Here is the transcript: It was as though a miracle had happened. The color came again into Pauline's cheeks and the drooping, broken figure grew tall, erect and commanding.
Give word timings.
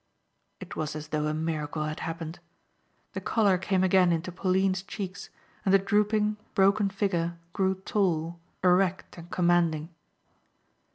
It 0.59 0.75
was 0.75 0.95
as 0.95 1.09
though 1.09 1.27
a 1.27 1.33
miracle 1.35 1.83
had 1.83 1.99
happened. 1.99 2.39
The 3.13 3.21
color 3.21 3.59
came 3.59 3.83
again 3.83 4.11
into 4.11 4.31
Pauline's 4.31 4.81
cheeks 4.81 5.29
and 5.63 5.71
the 5.71 5.77
drooping, 5.77 6.37
broken 6.55 6.89
figure 6.89 7.37
grew 7.53 7.75
tall, 7.75 8.39
erect 8.63 9.19
and 9.19 9.29
commanding. 9.29 9.89